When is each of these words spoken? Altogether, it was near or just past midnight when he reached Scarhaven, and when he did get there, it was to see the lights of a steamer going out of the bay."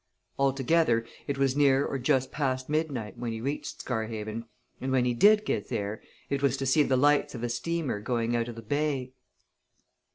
Altogether, 0.39 1.05
it 1.27 1.37
was 1.37 1.55
near 1.55 1.85
or 1.85 1.99
just 1.99 2.31
past 2.31 2.69
midnight 2.69 3.19
when 3.19 3.31
he 3.31 3.39
reached 3.39 3.81
Scarhaven, 3.83 4.45
and 4.81 4.91
when 4.91 5.05
he 5.05 5.13
did 5.13 5.45
get 5.45 5.67
there, 5.69 6.01
it 6.27 6.41
was 6.41 6.57
to 6.57 6.65
see 6.65 6.81
the 6.81 6.97
lights 6.97 7.35
of 7.35 7.43
a 7.43 7.49
steamer 7.49 7.99
going 7.99 8.35
out 8.35 8.47
of 8.47 8.55
the 8.55 8.63
bay." 8.63 9.13